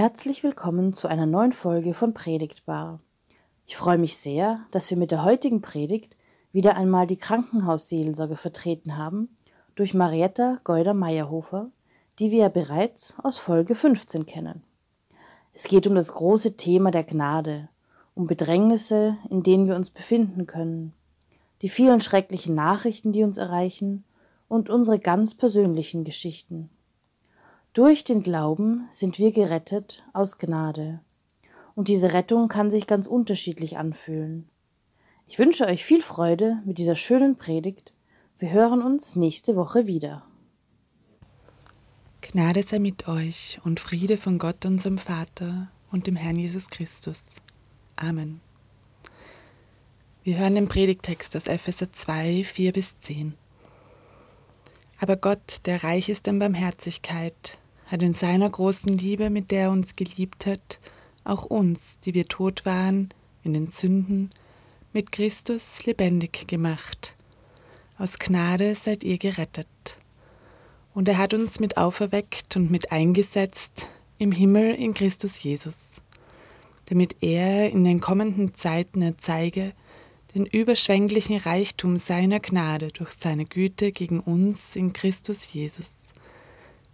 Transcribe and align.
Herzlich 0.00 0.42
willkommen 0.42 0.94
zu 0.94 1.08
einer 1.08 1.26
neuen 1.26 1.52
Folge 1.52 1.92
von 1.92 2.14
Predigtbar. 2.14 3.00
Ich 3.66 3.76
freue 3.76 3.98
mich 3.98 4.16
sehr, 4.16 4.64
dass 4.70 4.88
wir 4.88 4.96
mit 4.96 5.10
der 5.10 5.24
heutigen 5.24 5.60
Predigt 5.60 6.16
wieder 6.52 6.74
einmal 6.74 7.06
die 7.06 7.18
Krankenhausseelsorge 7.18 8.36
vertreten 8.36 8.96
haben 8.96 9.36
durch 9.74 9.92
Marietta 9.92 10.58
Geuder-Meyerhofer, 10.64 11.70
die 12.18 12.30
wir 12.30 12.38
ja 12.38 12.48
bereits 12.48 13.12
aus 13.22 13.36
Folge 13.36 13.74
15 13.74 14.24
kennen. 14.24 14.62
Es 15.52 15.64
geht 15.64 15.86
um 15.86 15.94
das 15.94 16.14
große 16.14 16.56
Thema 16.56 16.90
der 16.90 17.04
Gnade, 17.04 17.68
um 18.14 18.26
Bedrängnisse, 18.26 19.18
in 19.28 19.42
denen 19.42 19.66
wir 19.66 19.76
uns 19.76 19.90
befinden 19.90 20.46
können, 20.46 20.94
die 21.60 21.68
vielen 21.68 22.00
schrecklichen 22.00 22.54
Nachrichten, 22.54 23.12
die 23.12 23.22
uns 23.22 23.36
erreichen 23.36 24.04
und 24.48 24.70
unsere 24.70 24.98
ganz 24.98 25.34
persönlichen 25.34 26.04
Geschichten. 26.04 26.70
Durch 27.72 28.02
den 28.02 28.24
Glauben 28.24 28.88
sind 28.90 29.20
wir 29.20 29.30
gerettet 29.30 30.02
aus 30.12 30.38
Gnade. 30.38 31.00
Und 31.76 31.86
diese 31.86 32.12
Rettung 32.12 32.48
kann 32.48 32.68
sich 32.68 32.88
ganz 32.88 33.06
unterschiedlich 33.06 33.78
anfühlen. 33.78 34.48
Ich 35.28 35.38
wünsche 35.38 35.66
euch 35.66 35.84
viel 35.84 36.02
Freude 36.02 36.60
mit 36.64 36.78
dieser 36.78 36.96
schönen 36.96 37.36
Predigt. 37.36 37.92
Wir 38.38 38.50
hören 38.50 38.82
uns 38.82 39.14
nächste 39.14 39.54
Woche 39.54 39.86
wieder. 39.86 40.24
Gnade 42.22 42.64
sei 42.64 42.80
mit 42.80 43.06
euch 43.06 43.60
und 43.62 43.78
Friede 43.78 44.16
von 44.16 44.38
Gott, 44.38 44.66
unserem 44.66 44.98
Vater 44.98 45.70
und 45.92 46.08
dem 46.08 46.16
Herrn 46.16 46.38
Jesus 46.38 46.70
Christus. 46.70 47.36
Amen. 47.94 48.40
Wir 50.24 50.38
hören 50.38 50.56
den 50.56 50.66
Predigtext 50.66 51.36
aus 51.36 51.46
Epheser 51.46 51.92
2, 51.92 52.42
4 52.42 52.72
bis 52.72 52.98
10. 52.98 53.34
Aber 54.98 55.16
Gott, 55.16 55.66
der 55.66 55.84
reich 55.84 56.08
ist 56.08 56.28
an 56.28 56.40
Barmherzigkeit, 56.40 57.59
hat 57.90 58.04
in 58.04 58.14
seiner 58.14 58.48
großen 58.48 58.96
Liebe, 58.96 59.30
mit 59.30 59.50
der 59.50 59.62
er 59.62 59.70
uns 59.72 59.96
geliebt 59.96 60.46
hat, 60.46 60.78
auch 61.24 61.44
uns, 61.44 61.98
die 61.98 62.14
wir 62.14 62.28
tot 62.28 62.64
waren, 62.64 63.12
in 63.42 63.52
den 63.52 63.66
Sünden, 63.66 64.30
mit 64.92 65.10
Christus 65.10 65.84
lebendig 65.86 66.46
gemacht. 66.46 67.16
Aus 67.98 68.20
Gnade 68.20 68.76
seid 68.76 69.02
ihr 69.02 69.18
gerettet. 69.18 69.66
Und 70.94 71.08
er 71.08 71.18
hat 71.18 71.34
uns 71.34 71.58
mit 71.58 71.76
auferweckt 71.78 72.56
und 72.56 72.70
mit 72.70 72.92
eingesetzt 72.92 73.88
im 74.18 74.30
Himmel 74.30 74.72
in 74.74 74.94
Christus 74.94 75.42
Jesus, 75.42 76.02
damit 76.86 77.16
er 77.22 77.70
in 77.70 77.82
den 77.82 78.00
kommenden 78.00 78.54
Zeiten 78.54 79.02
erzeige, 79.02 79.72
den 80.34 80.46
überschwänglichen 80.46 81.38
Reichtum 81.38 81.96
seiner 81.96 82.38
Gnade 82.38 82.88
durch 82.92 83.10
seine 83.10 83.46
Güte 83.46 83.90
gegen 83.90 84.20
uns 84.20 84.76
in 84.76 84.92
Christus 84.92 85.52
Jesus. 85.52 86.14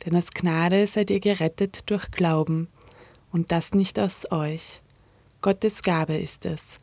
Denn 0.05 0.17
aus 0.17 0.31
Gnade 0.33 0.87
seid 0.87 1.11
ihr 1.11 1.21
gerettet 1.21 1.91
durch 1.91 2.11
Glauben, 2.11 2.69
und 3.33 3.53
das 3.53 3.75
nicht 3.75 3.99
aus 3.99 4.31
euch. 4.31 4.81
Gottes 5.43 5.83
Gabe 5.83 6.17
ist 6.17 6.47
es, 6.47 6.79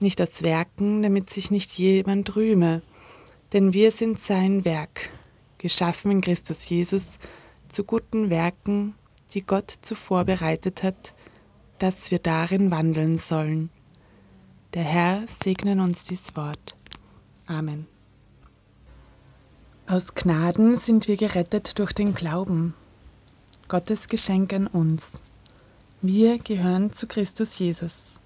nicht 0.00 0.20
aus 0.20 0.42
Werken, 0.42 1.02
damit 1.02 1.30
sich 1.30 1.50
nicht 1.50 1.72
jemand 1.72 2.36
rühme, 2.36 2.82
denn 3.52 3.72
wir 3.72 3.92
sind 3.92 4.20
sein 4.20 4.64
Werk, 4.64 5.10
geschaffen 5.58 6.10
in 6.10 6.20
Christus 6.20 6.68
Jesus 6.68 7.18
zu 7.68 7.84
guten 7.84 8.30
Werken, 8.30 8.94
die 9.34 9.42
Gott 9.42 9.70
zuvor 9.70 10.24
bereitet 10.24 10.82
hat, 10.82 11.14
dass 11.78 12.10
wir 12.10 12.18
darin 12.18 12.70
wandeln 12.70 13.18
sollen. 13.18 13.70
Der 14.74 14.84
Herr 14.84 15.24
segne 15.26 15.80
uns 15.82 16.04
dies 16.04 16.36
Wort. 16.36 16.76
Amen. 17.46 17.86
Aus 19.90 20.12
Gnaden 20.12 20.76
sind 20.76 21.08
wir 21.08 21.16
gerettet 21.16 21.78
durch 21.78 21.94
den 21.94 22.12
Glauben. 22.14 22.74
Gottes 23.68 24.08
Geschenk 24.08 24.52
an 24.52 24.66
uns. 24.66 25.22
Wir 26.02 26.38
gehören 26.38 26.92
zu 26.92 27.06
Christus 27.06 27.58
Jesus. 27.58 28.20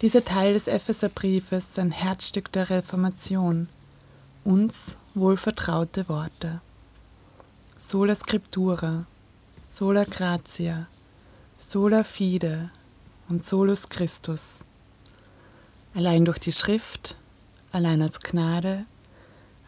Dieser 0.00 0.24
Teil 0.24 0.54
des 0.54 0.66
Epheserbriefes 0.66 1.68
ist 1.68 1.78
ein 1.78 1.90
Herzstück 1.90 2.50
der 2.52 2.70
Reformation. 2.70 3.68
Uns 4.42 4.96
wohlvertraute 5.14 6.08
Worte. 6.08 6.62
Sola 7.76 8.14
Scriptura, 8.14 9.04
sola 9.62 10.04
gratia, 10.04 10.86
sola 11.58 12.02
fide 12.02 12.70
und 13.28 13.44
solus 13.44 13.90
Christus 13.90 14.64
allein 15.94 16.24
durch 16.24 16.38
die 16.38 16.52
Schrift, 16.52 17.16
allein 17.72 18.00
als 18.00 18.20
Gnade, 18.20 18.86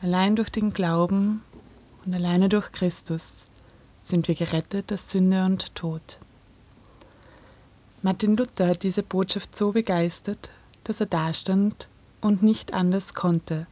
allein 0.03 0.35
durch 0.35 0.51
den 0.51 0.73
Glauben 0.73 1.43
und 2.05 2.15
alleine 2.15 2.49
durch 2.49 2.73
Christus 2.73 3.47
sind 4.03 4.27
wir 4.27 4.35
gerettet 4.35 4.93
aus 4.93 5.11
Sünde 5.11 5.45
und 5.45 5.77
Tod. 5.77 6.19
Martin 8.03 8.37
Luther 8.37 8.67
hat 8.67 8.83
diese 8.83 9.05
Botschaft 9.05 9.57
so 9.57 9.71
begeistert, 9.71 10.51
dass 10.83 10.99
er 10.99 11.07
dastand 11.07 11.89
und 12.21 12.43
nicht 12.43 12.75
anders 12.75 13.15
konnte, 13.15 13.69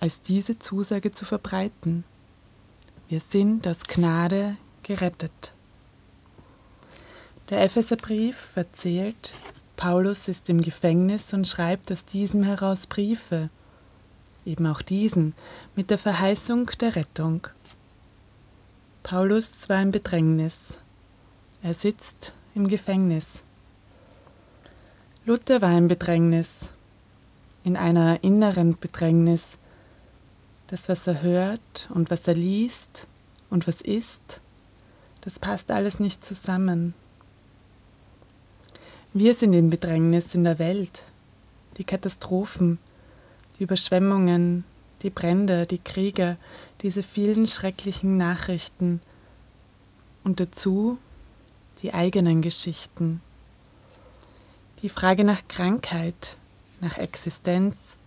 als 0.00 0.22
diese 0.22 0.58
Zusage 0.58 1.12
zu 1.12 1.24
verbreiten. 1.24 2.02
Wir 3.08 3.20
sind 3.20 3.68
aus 3.68 3.84
Gnade 3.84 4.56
gerettet. 4.82 5.52
Der 7.48 7.62
Epheserbrief 7.62 8.56
erzählt, 8.56 9.34
Paulus 9.76 10.26
ist 10.26 10.50
im 10.50 10.60
Gefängnis 10.60 11.32
und 11.32 11.46
schreibt 11.46 11.92
aus 11.92 12.04
diesem 12.04 12.42
heraus 12.42 12.88
Briefe, 12.88 13.50
eben 14.50 14.66
auch 14.66 14.82
diesen, 14.82 15.34
mit 15.76 15.90
der 15.90 15.98
Verheißung 15.98 16.70
der 16.80 16.96
Rettung. 16.96 17.46
Paulus 19.02 19.68
war 19.68 19.80
im 19.80 19.92
Bedrängnis. 19.92 20.80
Er 21.62 21.74
sitzt 21.74 22.34
im 22.54 22.68
Gefängnis. 22.68 23.44
Luther 25.24 25.62
war 25.62 25.76
im 25.76 25.88
Bedrängnis, 25.88 26.72
in 27.64 27.76
einer 27.76 28.24
inneren 28.24 28.78
Bedrängnis. 28.78 29.58
Das, 30.66 30.88
was 30.88 31.06
er 31.06 31.22
hört 31.22 31.88
und 31.92 32.10
was 32.10 32.26
er 32.28 32.34
liest 32.34 33.06
und 33.50 33.66
was 33.68 33.80
ist, 33.80 34.40
das 35.20 35.38
passt 35.38 35.70
alles 35.70 36.00
nicht 36.00 36.24
zusammen. 36.24 36.94
Wir 39.12 39.34
sind 39.34 39.54
in 39.54 39.70
Bedrängnis 39.70 40.34
in 40.34 40.44
der 40.44 40.58
Welt. 40.58 41.02
Die 41.76 41.84
Katastrophen, 41.84 42.78
die 43.60 43.64
Überschwemmungen, 43.64 44.64
die 45.02 45.10
Brände, 45.10 45.66
die 45.66 45.78
Kriege, 45.78 46.38
diese 46.80 47.02
vielen 47.02 47.46
schrecklichen 47.46 48.16
Nachrichten 48.16 49.02
und 50.24 50.40
dazu 50.40 50.98
die 51.82 51.92
eigenen 51.92 52.40
Geschichten. 52.40 53.20
Die 54.80 54.88
Frage 54.88 55.24
nach 55.24 55.46
Krankheit, 55.46 56.38
nach 56.80 56.96
Existenz, 56.96 57.98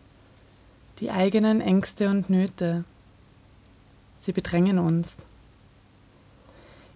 die 1.00 1.12
eigenen 1.12 1.62
Ängste 1.62 2.10
und 2.10 2.32
Nöte. 2.32 2.84
Sie 4.18 4.32
bedrängen 4.32 4.80
uns. 4.80 5.28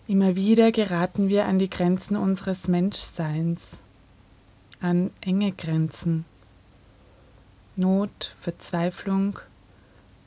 Immer 0.07 0.35
wieder 0.35 0.72
geraten 0.72 1.29
wir 1.29 1.45
an 1.45 1.59
die 1.59 1.69
Grenzen 1.69 2.18
unseres 2.18 2.68
Menschseins 2.68 3.79
an 4.81 5.12
enge 5.22 5.51
Grenzen, 5.51 6.25
Not, 7.79 8.33
Verzweiflung, 8.39 9.39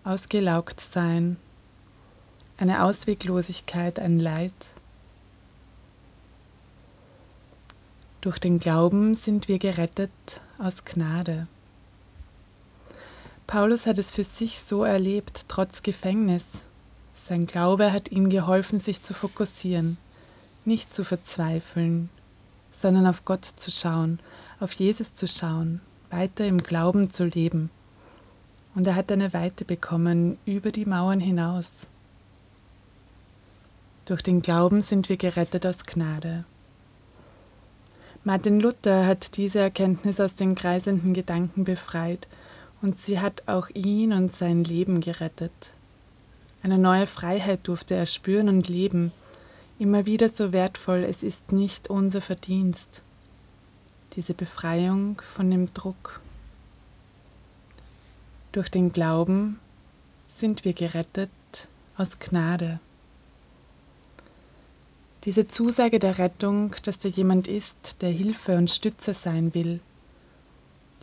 ausgelaugt 0.05 0.81
sein, 0.81 1.37
eine 2.59 2.85
Ausweglosigkeit, 2.85 3.99
ein 3.99 4.21
Leid. 4.21 4.55
Durch 8.21 8.39
den 8.39 8.61
Glauben 8.61 9.17
sind 9.17 9.49
wir 9.49 9.59
gerettet 9.59 10.13
aus 10.59 10.85
Gnade. 10.85 11.49
Paulus 13.49 13.89
hat 13.89 13.99
es 13.99 14.13
für 14.13 14.23
sich 14.23 14.61
so 14.61 14.85
erlebt, 14.85 15.47
trotz 15.49 15.83
Gefängnis. 15.83 16.67
Sein 17.17 17.47
Glaube 17.47 17.93
hat 17.93 18.13
ihm 18.13 18.31
geholfen, 18.31 18.79
sich 18.79 19.03
zu 19.03 19.13
fokussieren, 19.13 19.99
nicht 20.65 20.95
zu 20.95 21.03
verzweifeln, 21.03 22.11
sondern 22.71 23.09
auf 23.09 23.25
Gott 23.25 23.45
zu 23.45 23.73
schauen, 23.73 24.21
auf 24.61 24.73
Jesus 24.73 25.17
zu 25.17 25.27
schauen, 25.27 25.81
weiter 26.11 26.47
im 26.47 26.59
Glauben 26.59 27.11
zu 27.11 27.25
leben. 27.25 27.71
Und 28.75 28.87
er 28.87 28.95
hat 28.95 29.11
eine 29.11 29.33
Weite 29.33 29.65
bekommen 29.65 30.39
über 30.45 30.71
die 30.71 30.85
Mauern 30.85 31.21
hinaus. 31.21 31.89
Durch 34.05 34.23
den 34.23 34.43
Glauben 34.43 34.81
sind 34.83 35.09
wir 35.09 35.17
gerettet 35.17 35.67
aus 35.67 35.85
Gnade. 35.85 36.45
Martin 38.23 38.61
Luther 38.61 39.07
hat 39.07 39.37
diese 39.37 39.61
Erkenntnis 39.61 40.21
aus 40.21 40.35
den 40.35 40.55
kreisenden 40.55 41.15
Gedanken 41.15 41.65
befreit 41.65 42.29
und 42.83 42.99
sie 42.99 43.19
hat 43.19 43.45
auch 43.47 43.71
ihn 43.71 44.13
und 44.13 44.31
sein 44.31 44.65
Leben 44.65 45.01
gerettet. 45.01 45.73
Eine 46.63 46.77
neue 46.77 47.07
Freiheit 47.07 47.61
durfte 47.67 47.95
er 47.95 48.05
spüren 48.05 48.49
und 48.49 48.69
leben, 48.69 49.13
immer 49.79 50.05
wieder 50.05 50.29
so 50.29 50.53
wertvoll, 50.53 51.05
es 51.05 51.23
ist 51.23 51.53
nicht 51.53 51.89
unser 51.89 52.21
Verdienst, 52.21 53.03
diese 54.15 54.35
Befreiung 54.35 55.21
von 55.21 55.51
dem 55.51 55.73
Druck. 55.73 56.21
Durch 58.53 58.69
den 58.69 58.93
Glauben 58.93 59.61
sind 60.27 60.65
wir 60.65 60.73
gerettet 60.73 61.31
aus 61.97 62.19
Gnade. 62.19 62.81
Diese 65.25 65.47
Zusage 65.47 65.99
der 65.99 66.19
Rettung, 66.19 66.75
dass 66.83 66.99
da 66.99 67.09
jemand 67.09 67.47
ist, 67.47 68.03
der 68.03 68.11
Hilfe 68.11 68.57
und 68.57 68.71
Stütze 68.71 69.15
sein 69.15 69.55
will. 69.55 69.81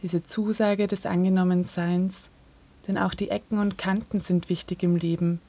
Diese 0.01 0.23
Zusage 0.23 0.87
des 0.87 1.05
Angenommenseins, 1.05 2.29
denn 2.87 2.97
auch 2.97 3.13
die 3.13 3.29
Ecken 3.29 3.59
und 3.59 3.77
Kanten 3.77 4.19
sind 4.19 4.49
wichtig 4.49 4.83
im 4.83 4.95
Leben, 4.95 5.39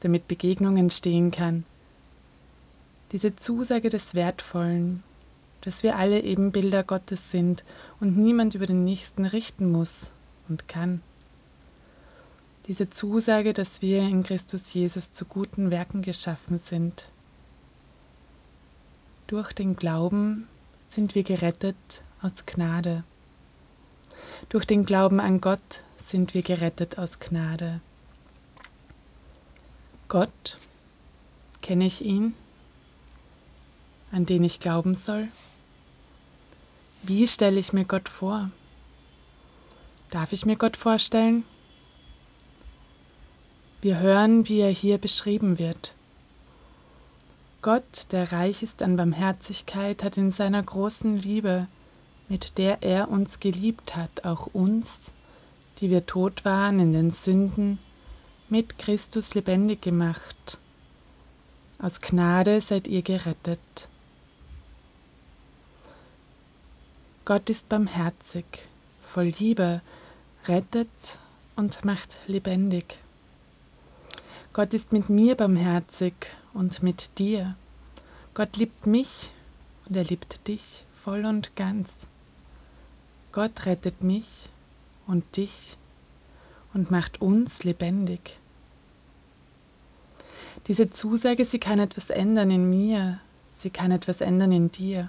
damit 0.00 0.26
Begegnung 0.26 0.76
entstehen 0.76 1.30
kann. 1.30 1.64
Diese 3.12 3.36
Zusage 3.36 3.90
des 3.90 4.14
Wertvollen, 4.14 5.02
dass 5.64 5.82
wir 5.82 5.96
alle 5.96 6.20
eben 6.20 6.52
Bilder 6.52 6.84
Gottes 6.84 7.30
sind 7.30 7.64
und 8.00 8.16
niemand 8.16 8.54
über 8.54 8.66
den 8.66 8.84
Nächsten 8.84 9.24
richten 9.24 9.70
muss 9.70 10.12
und 10.48 10.68
kann. 10.68 11.02
Diese 12.66 12.88
Zusage, 12.90 13.52
dass 13.52 13.82
wir 13.82 14.02
in 14.02 14.22
Christus 14.22 14.72
Jesus 14.72 15.12
zu 15.12 15.24
guten 15.24 15.70
Werken 15.70 16.02
geschaffen 16.02 16.58
sind 16.58 17.08
durch 19.26 19.54
den 19.54 19.74
Glauben 19.74 20.46
sind 20.86 21.14
wir 21.14 21.24
gerettet 21.24 22.02
aus 22.20 22.44
Gnade. 22.44 23.04
Durch 24.50 24.66
den 24.66 24.84
Glauben 24.84 25.18
an 25.18 25.40
Gott 25.40 25.82
sind 25.96 26.34
wir 26.34 26.42
gerettet 26.42 26.98
aus 26.98 27.20
Gnade. 27.20 27.80
Gott, 30.08 30.58
kenne 31.62 31.86
ich 31.86 32.04
ihn, 32.04 32.34
an 34.12 34.26
den 34.26 34.44
ich 34.44 34.60
glauben 34.60 34.94
soll? 34.94 35.26
Wie 37.06 37.26
stelle 37.26 37.60
ich 37.60 37.74
mir 37.74 37.84
Gott 37.84 38.08
vor? 38.08 38.50
Darf 40.08 40.32
ich 40.32 40.46
mir 40.46 40.56
Gott 40.56 40.78
vorstellen? 40.78 41.44
Wir 43.82 43.98
hören, 43.98 44.48
wie 44.48 44.60
er 44.60 44.70
hier 44.70 44.96
beschrieben 44.96 45.58
wird. 45.58 45.94
Gott, 47.60 48.06
der 48.12 48.32
reich 48.32 48.62
ist 48.62 48.82
an 48.82 48.96
Barmherzigkeit, 48.96 50.02
hat 50.02 50.16
in 50.16 50.30
seiner 50.30 50.62
großen 50.62 51.14
Liebe, 51.14 51.66
mit 52.30 52.56
der 52.56 52.82
er 52.82 53.10
uns 53.10 53.38
geliebt 53.38 53.96
hat, 53.96 54.24
auch 54.24 54.46
uns, 54.54 55.12
die 55.80 55.90
wir 55.90 56.06
tot 56.06 56.46
waren 56.46 56.80
in 56.80 56.92
den 56.92 57.10
Sünden, 57.10 57.78
mit 58.48 58.78
Christus 58.78 59.34
lebendig 59.34 59.82
gemacht. 59.82 60.56
Aus 61.78 62.00
Gnade 62.00 62.62
seid 62.62 62.88
ihr 62.88 63.02
gerettet. 63.02 63.60
Gott 67.26 67.48
ist 67.48 67.70
barmherzig, 67.70 68.44
voll 69.00 69.32
Liebe, 69.38 69.80
rettet 70.46 71.18
und 71.56 71.82
macht 71.82 72.18
lebendig. 72.26 72.98
Gott 74.52 74.74
ist 74.74 74.92
mit 74.92 75.08
mir 75.08 75.34
barmherzig 75.34 76.12
und 76.52 76.82
mit 76.82 77.18
dir. 77.18 77.56
Gott 78.34 78.58
liebt 78.58 78.86
mich 78.86 79.32
und 79.86 79.96
er 79.96 80.04
liebt 80.04 80.48
dich 80.48 80.84
voll 80.92 81.24
und 81.24 81.56
ganz. 81.56 82.08
Gott 83.32 83.64
rettet 83.64 84.02
mich 84.02 84.50
und 85.06 85.38
dich 85.38 85.78
und 86.74 86.90
macht 86.90 87.22
uns 87.22 87.64
lebendig. 87.64 88.38
Diese 90.66 90.90
Zusage, 90.90 91.46
sie 91.46 91.58
kann 91.58 91.78
etwas 91.78 92.10
ändern 92.10 92.50
in 92.50 92.68
mir, 92.68 93.18
sie 93.48 93.70
kann 93.70 93.92
etwas 93.92 94.20
ändern 94.20 94.52
in 94.52 94.70
dir. 94.70 95.08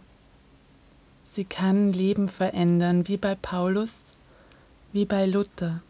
Sie 1.35 1.43
kann 1.43 1.91
Leben 1.91 2.29
verändern, 2.29 3.09
wie 3.09 3.17
bei 3.17 3.35
Paulus, 3.35 4.13
wie 4.93 5.03
bei 5.03 5.25
Luther. 5.25 5.81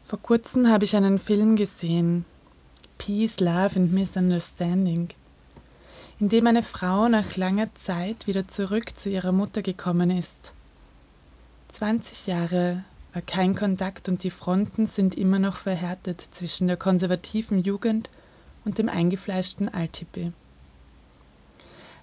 Vor 0.00 0.18
kurzem 0.22 0.66
habe 0.70 0.86
ich 0.86 0.96
einen 0.96 1.18
Film 1.18 1.56
gesehen, 1.56 2.24
Peace, 2.96 3.40
Love 3.40 3.76
and 3.76 3.92
Misunderstanding, 3.92 5.10
in 6.18 6.30
dem 6.30 6.46
eine 6.46 6.62
Frau 6.62 7.08
nach 7.08 7.36
langer 7.36 7.74
Zeit 7.74 8.26
wieder 8.26 8.48
zurück 8.48 8.96
zu 8.96 9.10
ihrer 9.10 9.32
Mutter 9.32 9.60
gekommen 9.60 10.08
ist. 10.08 10.54
20 11.68 12.26
Jahre 12.26 12.82
war 13.12 13.20
kein 13.20 13.54
Kontakt 13.54 14.08
und 14.08 14.24
die 14.24 14.30
Fronten 14.30 14.86
sind 14.86 15.14
immer 15.14 15.38
noch 15.38 15.58
verhärtet 15.58 16.22
zwischen 16.22 16.68
der 16.68 16.78
konservativen 16.78 17.62
Jugend 17.62 18.08
und 18.64 18.78
dem 18.78 18.88
eingefleischten 18.88 19.68
Altipi. 19.68 20.32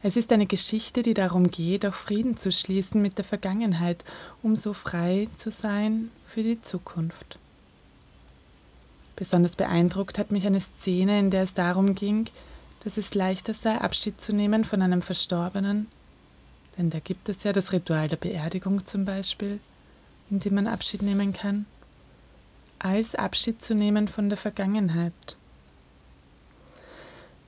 Es 0.05 0.17
ist 0.17 0.33
eine 0.33 0.45
Geschichte, 0.45 1.01
die 1.01 1.13
darum 1.13 1.49
geht, 1.49 1.85
auch 1.85 1.93
Frieden 1.93 2.35
zu 2.35 2.51
schließen 2.51 3.01
mit 3.01 3.17
der 3.17 3.23
Vergangenheit, 3.23 4.03
um 4.41 4.57
so 4.57 4.73
frei 4.73 5.29
zu 5.33 5.49
sein 5.49 6.11
für 6.25 6.43
die 6.43 6.59
Zukunft. 6.59 7.39
Besonders 9.15 9.55
beeindruckt 9.55 10.19
hat 10.19 10.31
mich 10.31 10.45
eine 10.45 10.59
Szene, 10.59 11.19
in 11.19 11.29
der 11.29 11.43
es 11.43 11.53
darum 11.53 11.95
ging, 11.95 12.27
dass 12.83 12.97
es 12.97 13.15
leichter 13.15 13.53
sei, 13.53 13.77
Abschied 13.77 14.19
zu 14.19 14.33
nehmen 14.33 14.65
von 14.65 14.81
einem 14.81 15.01
Verstorbenen, 15.01 15.87
denn 16.77 16.89
da 16.89 16.99
gibt 16.99 17.29
es 17.29 17.45
ja 17.45 17.53
das 17.53 17.71
Ritual 17.71 18.09
der 18.09 18.17
Beerdigung 18.17 18.85
zum 18.85 19.05
Beispiel, 19.05 19.61
in 20.29 20.39
dem 20.39 20.55
man 20.55 20.67
Abschied 20.67 21.01
nehmen 21.01 21.31
kann, 21.31 21.65
als 22.77 23.15
Abschied 23.15 23.61
zu 23.61 23.73
nehmen 23.73 24.09
von 24.09 24.27
der 24.27 24.37
Vergangenheit. 24.37 25.37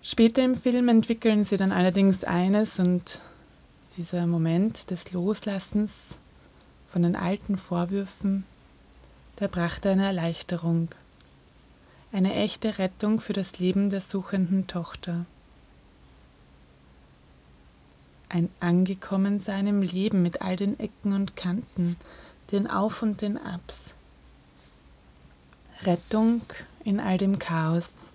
Später 0.07 0.43
im 0.43 0.53
Film 0.53 0.87
entwickeln 0.87 1.43
sie 1.43 1.57
dann 1.57 1.71
allerdings 1.71 2.23
eines 2.23 2.79
und 2.79 3.21
dieser 3.97 4.27
Moment 4.27 4.91
des 4.91 5.13
Loslassens 5.13 6.19
von 6.85 7.01
den 7.01 7.15
alten 7.15 7.57
Vorwürfen, 7.57 8.45
der 9.39 9.47
brachte 9.47 9.89
eine 9.89 10.05
Erleichterung 10.05 10.89
eine 12.11 12.35
echte 12.35 12.77
Rettung 12.77 13.19
für 13.19 13.33
das 13.33 13.57
Leben 13.57 13.89
der 13.89 13.99
suchenden 13.99 14.67
Tochter. 14.67 15.25
Ein 18.29 18.49
Angekommensein 18.59 19.65
im 19.65 19.81
Leben 19.81 20.21
mit 20.21 20.43
all 20.43 20.55
den 20.55 20.79
Ecken 20.79 21.13
und 21.13 21.35
Kanten, 21.35 21.97
den 22.51 22.69
Auf 22.69 23.01
und 23.01 23.23
den 23.23 23.39
Abs. 23.39 23.95
Rettung 25.81 26.41
in 26.83 26.99
all 26.99 27.17
dem 27.17 27.39
Chaos. 27.39 28.13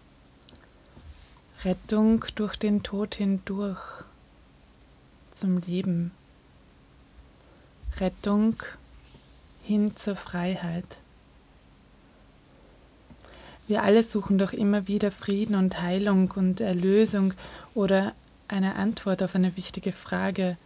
Rettung 1.65 2.25
durch 2.37 2.57
den 2.57 2.83
Tod 2.83 3.17
hindurch 3.17 4.05
zum 5.31 5.59
Leben. 5.59 6.11
Rettung 7.99 8.55
hin 9.63 9.95
zur 9.95 10.17
Freiheit. 10.17 11.03
Wir 13.67 13.83
alle 13.83 14.03
suchen 14.03 14.39
doch 14.39 14.55
immer 14.55 14.89
wieder 14.89 15.13
Frieden 15.13 15.55
und 15.55 15.83
Heilung 15.83 16.31
und 16.31 16.63
Erlösung 16.63 17.35
oder 17.75 18.15
eine 18.49 18.77
Antwort 18.77 19.23
auf 19.23 19.35
eine 19.35 19.55
wichtige 19.59 19.93
Frage 19.93 20.57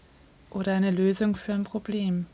oder 0.50 0.74
eine 0.74 0.92
Lösung 0.92 1.34
für 1.34 1.54
ein 1.54 1.64
Problem. 1.64 2.26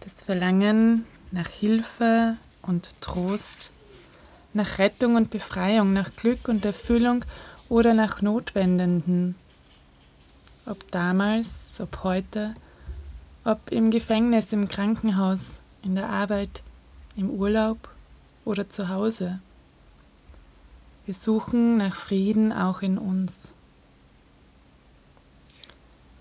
Das 0.00 0.20
Verlangen 0.20 1.06
nach 1.32 1.48
Hilfe 1.48 2.36
und 2.60 3.00
Trost, 3.00 3.72
nach 4.56 4.78
Rettung 4.78 5.16
und 5.16 5.30
Befreiung, 5.30 5.92
nach 5.92 6.16
Glück 6.16 6.48
und 6.48 6.64
Erfüllung 6.64 7.24
oder 7.68 7.92
nach 7.92 8.22
Notwendenden. 8.22 9.34
Ob 10.64 10.90
damals, 10.90 11.80
ob 11.80 12.02
heute, 12.02 12.54
ob 13.44 13.70
im 13.70 13.90
Gefängnis, 13.90 14.52
im 14.54 14.66
Krankenhaus, 14.68 15.60
in 15.82 15.94
der 15.94 16.08
Arbeit, 16.08 16.62
im 17.16 17.30
Urlaub 17.30 17.78
oder 18.44 18.68
zu 18.68 18.88
Hause. 18.88 19.38
Wir 21.04 21.14
suchen 21.14 21.76
nach 21.76 21.94
Frieden 21.94 22.52
auch 22.52 22.80
in 22.80 22.96
uns. 22.96 23.52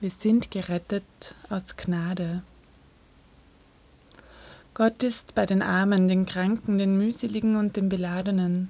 Wir 0.01 0.11
sind 0.11 0.51
gerettet 0.51 1.35
aus 1.49 1.77
Gnade. 1.77 2.43
Gott 4.77 5.03
ist 5.03 5.35
bei 5.35 5.45
den 5.45 5.61
Armen, 5.61 6.09
den 6.09 6.25
Kranken, 6.25 6.77
den 6.77 6.97
Mühseligen 6.97 7.55
und 7.55 7.77
den 7.77 7.87
Beladenen. 7.87 8.67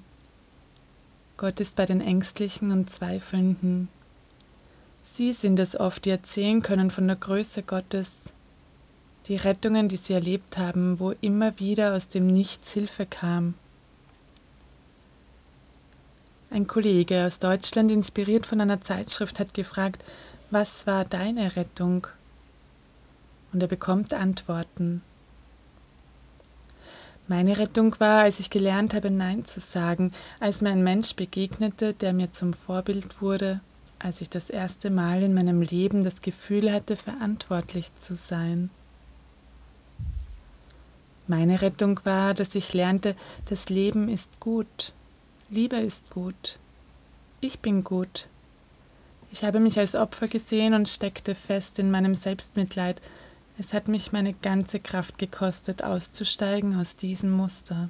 Gott 1.36 1.60
ist 1.60 1.76
bei 1.78 1.88
den 1.88 2.00
Ängstlichen 2.00 2.70
und 2.70 2.92
Zweifelnden. 2.92 3.90
Sie 5.02 5.34
sind 5.34 5.58
es 5.58 5.76
oft, 5.76 6.06
die 6.06 6.12
erzählen 6.12 6.62
können 6.62 6.92
von 6.92 7.08
der 7.08 7.16
Größe 7.16 7.64
Gottes, 7.64 8.34
die 9.26 9.36
Rettungen, 9.36 9.88
die 9.88 9.98
sie 9.98 10.14
erlebt 10.14 10.60
haben, 10.60 11.00
wo 11.00 11.10
immer 11.22 11.58
wieder 11.60 11.96
aus 11.96 12.08
dem 12.08 12.28
Nichts 12.28 12.74
Hilfe 12.74 13.08
kam. 13.08 13.56
Ein 16.52 16.68
Kollege 16.68 17.26
aus 17.26 17.40
Deutschland, 17.40 17.92
inspiriert 17.92 18.46
von 18.46 18.62
einer 18.62 18.80
Zeitschrift, 18.80 19.40
hat 19.40 19.56
gefragt, 19.56 20.06
was 20.52 20.86
war 20.86 21.04
deine 21.04 21.56
Rettung? 21.56 22.06
Und 23.52 23.64
er 23.64 23.68
bekommt 23.68 24.14
Antworten. 24.14 25.02
Meine 27.28 27.58
Rettung 27.58 28.00
war, 28.00 28.24
als 28.24 28.40
ich 28.40 28.52
gelernt 28.52 28.94
habe, 28.94 29.10
Nein 29.10 29.46
zu 29.46 29.60
sagen, 29.60 30.12
als 30.40 30.62
mir 30.62 30.70
ein 30.70 30.84
Mensch 30.84 31.16
begegnete, 31.16 31.94
der 31.94 32.14
mir 32.14 32.32
zum 32.32 32.54
Vorbild 32.54 33.20
wurde, 33.22 33.62
als 33.98 34.22
ich 34.22 34.30
das 34.30 34.52
erste 34.52 34.92
Mal 34.92 35.24
in 35.24 35.34
meinem 35.34 35.62
Leben 35.62 36.04
das 36.04 36.22
Gefühl 36.22 36.72
hatte, 36.72 36.96
verantwortlich 36.96 37.96
zu 37.96 38.16
sein. 38.16 38.70
Meine 41.28 41.64
Rettung 41.64 42.00
war, 42.04 42.36
dass 42.36 42.54
ich 42.54 42.74
lernte, 42.74 43.16
das 43.46 43.70
Leben 43.70 44.08
ist 44.10 44.40
gut, 44.40 44.94
Liebe 45.50 45.78
ist 45.78 46.12
gut, 46.12 46.60
Ich 47.42 47.60
bin 47.60 47.84
gut. 47.84 48.28
Ich 49.32 49.44
habe 49.44 49.60
mich 49.60 49.78
als 49.78 49.96
Opfer 49.96 50.28
gesehen 50.28 50.74
und 50.74 50.88
steckte 50.88 51.36
fest 51.36 51.78
in 51.80 51.92
meinem 51.92 52.16
Selbstmitleid. 52.16 53.02
Es 53.58 53.74
hat 53.74 53.88
mich 53.88 54.12
meine 54.12 54.34
ganze 54.34 54.80
Kraft 54.80 55.18
gekostet, 55.18 55.84
auszusteigen 55.84 56.78
aus 56.78 56.98
diesem 56.98 57.32
Muster. 57.32 57.90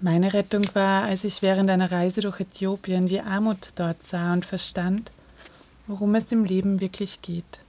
Meine 0.00 0.32
Rettung 0.32 0.64
war, 0.74 1.04
als 1.04 1.24
ich 1.24 1.42
während 1.42 1.70
einer 1.70 1.90
Reise 1.90 2.20
durch 2.20 2.40
Äthiopien 2.40 3.06
die 3.06 3.20
Armut 3.20 3.72
dort 3.76 4.02
sah 4.02 4.32
und 4.32 4.44
verstand, 4.44 5.10
worum 5.86 6.14
es 6.14 6.30
im 6.30 6.44
Leben 6.44 6.80
wirklich 6.80 7.22
geht. 7.22 7.60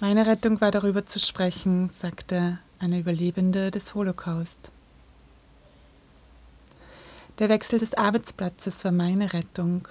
Meine 0.00 0.26
Rettung 0.26 0.60
war 0.60 0.72
darüber 0.72 1.06
zu 1.06 1.18
sprechen, 1.18 1.88
sagte 1.88 2.58
eine 2.80 2.98
Überlebende 2.98 3.70
des 3.70 3.94
Holocaust. 3.94 4.72
Der 7.38 7.48
Wechsel 7.48 7.78
des 7.78 7.94
Arbeitsplatzes 7.94 8.84
war 8.84 8.92
meine 8.92 9.32
Rettung. 9.32 9.88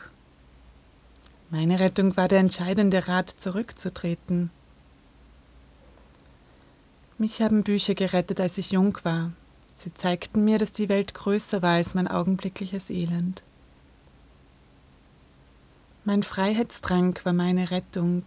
Meine 1.50 1.80
Rettung 1.80 2.18
war 2.18 2.28
der 2.28 2.40
entscheidende 2.40 3.08
Rat, 3.08 3.30
zurückzutreten. 3.30 4.50
Mich 7.18 7.42
haben 7.42 7.64
Bücher 7.64 7.94
gerettet, 7.94 8.42
als 8.42 8.58
ich 8.58 8.72
jung 8.72 8.98
war. 9.04 9.32
Sie 9.74 9.94
zeigten 9.94 10.44
mir, 10.44 10.58
dass 10.58 10.72
die 10.72 10.90
Welt 10.90 11.14
größer 11.14 11.62
war 11.62 11.76
als 11.76 11.96
mein 11.96 12.08
augenblickliches 12.08 12.90
Elend. 12.90 13.44
Mein 16.04 16.24
Freiheitsdrang 16.24 17.20
war 17.24 17.34
meine 17.34 17.72
Rettung, 17.72 18.24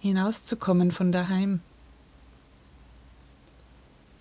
hinauszukommen 0.00 0.90
von 0.90 1.12
daheim. 1.12 1.60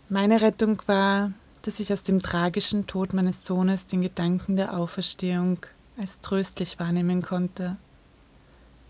Meine 0.10 0.42
Rettung 0.42 0.82
war, 0.88 1.32
dass 1.62 1.80
ich 1.80 1.92
aus 1.94 2.04
dem 2.04 2.22
tragischen 2.22 2.88
Tod 2.88 3.14
meines 3.14 3.46
Sohnes 3.46 3.86
den 3.86 4.02
Gedanken 4.02 4.56
der 4.56 4.78
Auferstehung 4.78 5.58
als 5.98 6.22
tröstlich 6.22 6.80
wahrnehmen 6.80 7.22
konnte. 7.22 7.78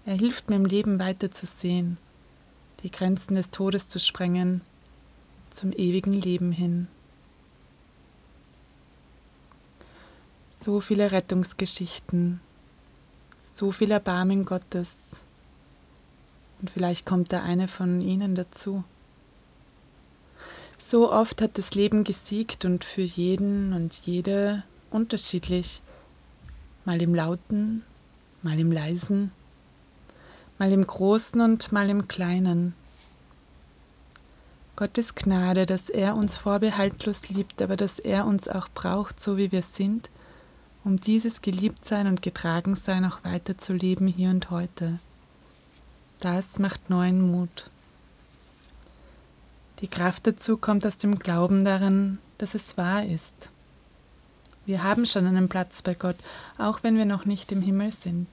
Er 0.05 0.15
hilft 0.15 0.49
mir 0.49 0.55
im 0.55 0.65
Leben 0.65 0.99
weiterzusehen, 0.99 1.97
die 2.83 2.91
Grenzen 2.91 3.35
des 3.35 3.51
Todes 3.51 3.87
zu 3.87 3.99
sprengen, 3.99 4.61
zum 5.49 5.71
ewigen 5.73 6.13
Leben 6.13 6.51
hin. 6.51 6.87
So 10.49 10.79
viele 10.79 11.11
Rettungsgeschichten, 11.11 12.39
so 13.43 13.71
viel 13.71 13.91
Erbarmen 13.91 14.45
Gottes, 14.45 15.23
und 16.61 16.69
vielleicht 16.69 17.05
kommt 17.05 17.31
da 17.31 17.41
eine 17.43 17.67
von 17.67 18.01
Ihnen 18.01 18.35
dazu. 18.35 18.83
So 20.77 21.11
oft 21.11 21.41
hat 21.41 21.57
das 21.57 21.75
Leben 21.75 22.03
gesiegt 22.03 22.65
und 22.65 22.83
für 22.83 23.01
jeden 23.01 23.73
und 23.73 23.93
jede 24.05 24.63
unterschiedlich. 24.91 25.81
Mal 26.85 27.01
im 27.01 27.13
Lauten, 27.13 27.83
mal 28.41 28.57
im 28.57 28.71
Leisen, 28.71 29.31
mal 30.59 30.73
im 30.73 30.85
Großen 30.85 31.39
und 31.39 31.71
mal 31.71 31.89
im 31.89 32.09
Kleinen. 32.09 32.73
Gottes 34.75 35.15
Gnade, 35.15 35.65
dass 35.65 35.89
er 35.89 36.15
uns 36.15 36.35
vorbehaltlos 36.35 37.29
liebt, 37.29 37.61
aber 37.61 37.77
dass 37.77 37.97
er 37.97 38.25
uns 38.25 38.49
auch 38.49 38.67
braucht, 38.73 39.21
so 39.21 39.37
wie 39.37 39.53
wir 39.53 39.61
sind, 39.61 40.09
um 40.83 40.97
dieses 40.97 41.41
Geliebtsein 41.41 42.07
und 42.07 42.21
Getragensein 42.21 43.05
auch 43.05 43.23
weiterzuleben 43.23 44.07
hier 44.07 44.29
und 44.29 44.51
heute. 44.51 44.99
Das 46.19 46.59
macht 46.59 46.89
neuen 46.89 47.21
Mut. 47.21 47.69
Die 49.79 49.87
Kraft 49.87 50.27
dazu 50.27 50.57
kommt 50.57 50.85
aus 50.85 50.97
dem 50.97 51.19
Glauben 51.19 51.63
daran, 51.63 52.19
dass 52.37 52.53
es 52.53 52.77
wahr 52.77 53.05
ist. 53.05 53.51
Wir 54.65 54.83
haben 54.83 55.05
schon 55.05 55.25
einen 55.25 55.47
Platz 55.47 55.81
bei 55.81 55.93
Gott, 55.93 56.17
auch 56.57 56.83
wenn 56.83 56.97
wir 56.97 57.05
noch 57.05 57.23
nicht 57.23 57.53
im 57.53 57.61
Himmel 57.61 57.91
sind. 57.91 58.27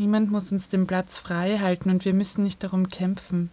Niemand 0.00 0.30
muss 0.30 0.50
uns 0.50 0.70
den 0.70 0.86
Platz 0.86 1.18
frei 1.18 1.58
halten 1.58 1.90
und 1.90 2.06
wir 2.06 2.14
müssen 2.14 2.42
nicht 2.42 2.62
darum 2.62 2.88
kämpfen. 2.88 3.50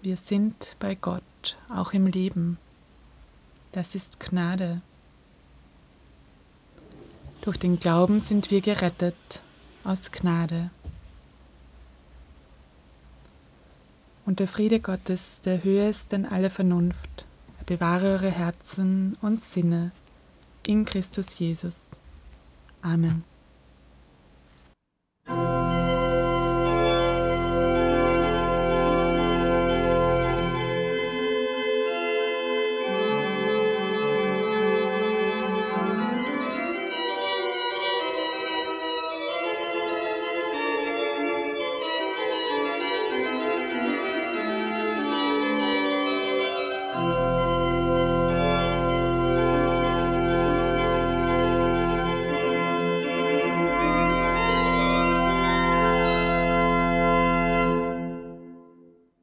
Wir 0.00 0.16
sind 0.16 0.76
bei 0.78 0.94
Gott, 0.94 1.58
auch 1.68 1.92
im 1.92 2.06
Leben. 2.06 2.56
Das 3.72 3.96
ist 3.96 4.20
Gnade. 4.20 4.80
Durch 7.40 7.58
den 7.58 7.80
Glauben 7.80 8.20
sind 8.20 8.52
wir 8.52 8.60
gerettet 8.60 9.42
aus 9.82 10.12
Gnade. 10.12 10.70
Und 14.26 14.38
der 14.38 14.46
Friede 14.46 14.78
Gottes, 14.78 15.40
der 15.40 15.64
höher 15.64 15.90
ist 15.90 16.12
denn 16.12 16.26
alle 16.26 16.50
Vernunft, 16.50 17.26
bewahre 17.66 18.10
eure 18.10 18.30
Herzen 18.30 19.16
und 19.20 19.42
Sinne 19.42 19.90
in 20.64 20.84
Christus 20.84 21.36
Jesus. 21.40 21.88
Amen. 22.82 23.24